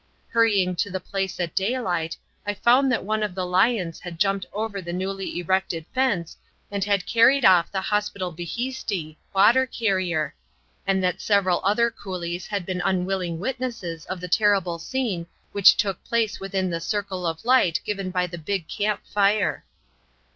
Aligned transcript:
Hurrying 0.29 0.75
to 0.77 0.89
the 0.89 0.99
place 0.99 1.39
at 1.39 1.53
daylight 1.53 2.17
I 2.47 2.55
found 2.55 2.91
that 2.91 3.03
one 3.03 3.21
of 3.21 3.35
the 3.35 3.45
lions 3.45 3.99
had 3.99 4.17
jumped 4.19 4.47
over 4.51 4.81
the 4.81 4.91
newly 4.91 5.37
erected 5.39 5.85
fence 5.93 6.35
and 6.71 6.83
had 6.83 7.05
carried 7.05 7.45
off 7.45 7.71
the 7.71 7.81
hospital 7.81 8.31
bhisti 8.33 9.17
(water 9.31 9.67
carrier), 9.67 10.33
and 10.87 11.03
that 11.03 11.21
several 11.21 11.61
other 11.63 11.91
coolies 11.91 12.47
had 12.47 12.65
been 12.65 12.81
unwilling 12.83 13.37
witnesses 13.37 14.05
of 14.07 14.19
the 14.19 14.27
terrible 14.27 14.79
scene 14.79 15.27
which 15.51 15.77
took 15.77 16.03
place 16.03 16.39
within 16.39 16.71
the 16.71 16.81
circle 16.81 17.27
of 17.27 17.45
light 17.45 17.79
given 17.85 18.09
by 18.09 18.25
the 18.25 18.39
big 18.39 18.67
camp 18.67 19.01
fire. 19.05 19.63